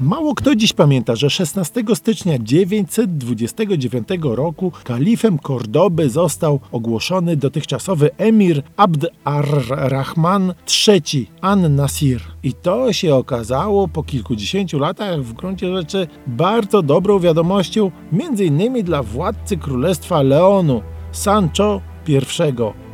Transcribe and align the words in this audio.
Mało 0.00 0.34
kto 0.34 0.54
dziś 0.54 0.72
pamięta, 0.72 1.16
że 1.16 1.30
16 1.30 1.84
stycznia 1.94 2.38
929 2.38 4.08
roku 4.22 4.72
kalifem 4.84 5.38
Kordoby 5.38 6.10
został 6.10 6.60
ogłoszony 6.72 7.36
dotychczasowy 7.36 8.10
emir 8.18 8.62
Abd 8.76 9.06
ar-Rahman 9.24 10.54
III 10.88 11.26
an-Nasir. 11.40 12.20
I 12.42 12.52
to 12.52 12.92
się 12.92 13.14
okazało 13.14 13.88
po 13.88 14.02
kilkudziesięciu 14.02 14.78
latach 14.78 15.22
w 15.22 15.32
gruncie 15.32 15.76
rzeczy 15.76 16.06
bardzo 16.26 16.82
dobrą 16.82 17.18
wiadomością, 17.18 17.90
innymi 18.40 18.84
dla 18.84 19.02
władcy 19.02 19.56
Królestwa 19.56 20.22
Leonu, 20.22 20.82
Sancho 21.12 21.80
I, 22.08 22.18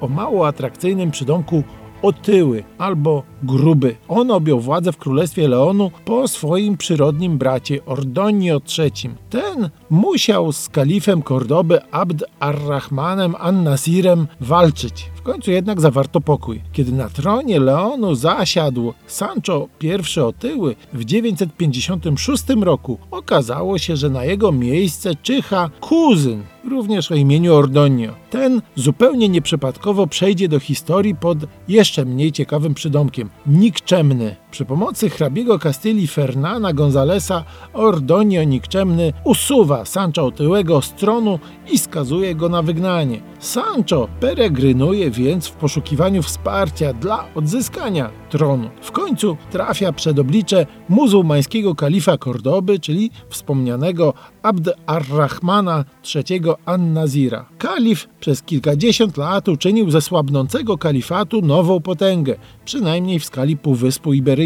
o 0.00 0.08
mało 0.08 0.46
atrakcyjnym 0.46 1.10
przydomku 1.10 1.62
otyły 2.02 2.64
albo 2.78 3.22
gruby. 3.42 3.96
On 4.08 4.30
objął 4.30 4.60
władzę 4.60 4.92
w 4.92 4.96
królestwie 4.96 5.48
Leonu 5.48 5.90
po 6.04 6.28
swoim 6.28 6.76
przyrodnim 6.76 7.38
bracie 7.38 7.84
Ordonio 7.86 8.60
III. 8.78 9.10
Ten 9.30 9.70
musiał 9.90 10.52
z 10.52 10.68
kalifem 10.68 11.22
Kordoby 11.22 11.80
Abd 11.90 12.24
ar-Rahmanem 12.40 13.34
an-Nasirem 13.38 14.26
walczyć. 14.40 15.10
W 15.14 15.22
końcu 15.22 15.50
jednak 15.50 15.80
zawarto 15.80 16.20
pokój. 16.20 16.62
Kiedy 16.72 16.92
na 16.92 17.08
tronie 17.08 17.60
Leonu 17.60 18.14
zasiadł 18.14 18.92
Sancho 19.06 19.68
I 19.80 20.20
otyły 20.20 20.76
w 20.92 21.04
956 21.04 22.44
roku, 22.60 22.98
okazało 23.10 23.78
się, 23.78 23.96
że 23.96 24.10
na 24.10 24.24
jego 24.24 24.52
miejsce 24.52 25.14
czyha 25.22 25.70
kuzyn 25.80 26.42
również 26.66 27.12
o 27.12 27.14
imieniu 27.14 27.54
Ordonio. 27.54 28.14
Ten 28.30 28.62
zupełnie 28.74 29.28
nieprzypadkowo 29.28 30.06
przejdzie 30.06 30.48
do 30.48 30.60
historii 30.60 31.14
pod 31.14 31.38
jeszcze 31.68 32.04
mniej 32.04 32.32
ciekawym 32.32 32.74
przydomkiem 32.74 33.30
nikczemny. 33.46 34.36
Przy 34.56 34.64
pomocy 34.64 35.10
hrabiego 35.10 35.58
Kastylii 35.58 36.06
Fernana 36.06 36.72
Gonzalesa 36.72 37.44
Ordonio 37.72 38.44
nikczemny 38.44 39.12
usuwa 39.24 39.84
Sancho 39.84 40.26
otyłego 40.26 40.82
z 40.82 40.92
tronu 40.92 41.38
i 41.72 41.78
skazuje 41.78 42.34
go 42.34 42.48
na 42.48 42.62
wygnanie. 42.62 43.20
Sancho 43.38 44.08
peregrynuje 44.20 45.10
więc 45.10 45.46
w 45.46 45.52
poszukiwaniu 45.52 46.22
wsparcia 46.22 46.92
dla 46.92 47.24
odzyskania 47.34 48.10
tronu. 48.30 48.70
W 48.82 48.92
końcu 48.92 49.36
trafia 49.50 49.92
przed 49.92 50.18
oblicze 50.18 50.66
muzułmańskiego 50.88 51.74
kalifa 51.74 52.18
Kordoby, 52.18 52.78
czyli 52.78 53.10
wspomnianego 53.28 54.14
Abd 54.42 54.70
ar-Rahmana 54.86 55.84
III 56.14 56.40
an-Nazira. 56.64 57.46
Kalif 57.58 58.08
przez 58.20 58.42
kilkadziesiąt 58.42 59.16
lat 59.16 59.48
uczynił 59.48 59.90
ze 59.90 60.00
słabnącego 60.00 60.78
kalifatu 60.78 61.42
nową 61.42 61.80
potęgę, 61.80 62.36
przynajmniej 62.64 63.18
w 63.18 63.24
skali 63.24 63.56
Półwyspu 63.56 64.12
Iberyjskiego. 64.12 64.45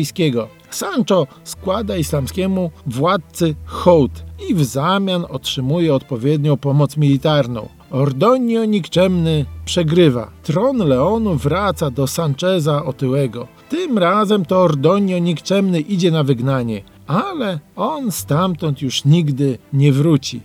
Sancho 0.71 1.27
składa 1.45 1.97
islamskiemu 1.97 2.71
władcy 2.87 3.55
hołd 3.65 4.25
i 4.49 4.55
w 4.55 4.65
zamian 4.65 5.25
otrzymuje 5.29 5.95
odpowiednią 5.95 6.57
pomoc 6.57 6.97
militarną. 6.97 7.69
Ordonio 7.91 8.65
nikczemny 8.65 9.45
przegrywa. 9.65 10.31
Tron 10.43 10.79
Leonu 10.79 11.35
wraca 11.35 11.91
do 11.91 12.07
Sancheza 12.07 12.85
otyłego. 12.85 13.49
Tym 13.69 13.99
razem 13.99 14.45
to 14.45 14.63
Ordonio 14.63 15.19
nikczemny 15.19 15.81
idzie 15.81 16.11
na 16.11 16.25
wygnanie, 16.25 16.83
ale 17.07 17.59
on 17.77 18.13
stamtąd 18.13 18.83
już 18.83 19.05
nigdy 19.05 19.59
nie 19.73 19.93
wróci. 19.93 20.41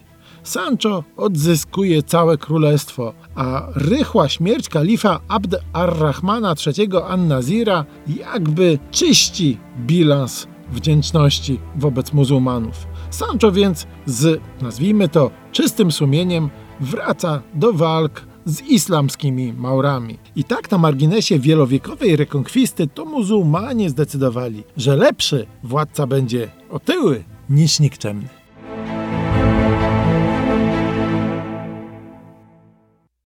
Sancho 0.45 1.03
odzyskuje 1.17 2.03
całe 2.03 2.37
królestwo, 2.37 3.13
a 3.35 3.67
rychła 3.75 4.29
śmierć 4.29 4.69
kalifa 4.69 5.19
Abd 5.27 5.55
ar-Rahmana 5.73 6.55
III 6.67 6.89
an-Nazira 7.07 7.85
jakby 8.07 8.79
czyści 8.91 9.57
bilans 9.79 10.47
wdzięczności 10.71 11.59
wobec 11.75 12.13
muzułmanów. 12.13 12.87
Sancho 13.09 13.51
więc 13.51 13.87
z, 14.05 14.41
nazwijmy 14.61 15.09
to, 15.09 15.31
czystym 15.51 15.91
sumieniem 15.91 16.49
wraca 16.79 17.41
do 17.53 17.73
walk 17.73 18.21
z 18.45 18.61
islamskimi 18.61 19.53
Maurami. 19.53 20.17
I 20.35 20.43
tak 20.43 20.71
na 20.71 20.77
marginesie 20.77 21.39
wielowiekowej 21.39 22.15
rekonkwisty 22.15 22.87
to 22.87 23.05
muzułmanie 23.05 23.89
zdecydowali, 23.89 24.63
że 24.77 24.95
lepszy 24.95 25.45
władca 25.63 26.07
będzie 26.07 26.47
otyły 26.69 27.23
niż 27.49 27.79
nikczemny. 27.79 28.44